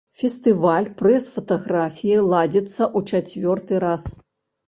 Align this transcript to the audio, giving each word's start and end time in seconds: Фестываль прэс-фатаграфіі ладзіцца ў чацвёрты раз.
Фестываль 0.19 0.87
прэс-фатаграфіі 1.01 2.17
ладзіцца 2.31 2.83
ў 2.97 2.99
чацвёрты 3.21 3.73
раз. 3.85 4.09